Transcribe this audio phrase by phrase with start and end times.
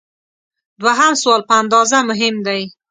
[0.81, 2.61] دوهم سوال په اندازه مهم دی.